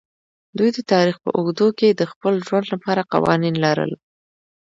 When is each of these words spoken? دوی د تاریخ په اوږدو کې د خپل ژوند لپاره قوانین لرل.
دوی 0.57 0.69
د 0.73 0.79
تاریخ 0.91 1.15
په 1.23 1.29
اوږدو 1.37 1.67
کې 1.79 1.87
د 1.91 2.01
خپل 2.11 2.33
ژوند 2.45 2.65
لپاره 2.73 3.07
قوانین 3.13 3.55
لرل. 3.65 3.91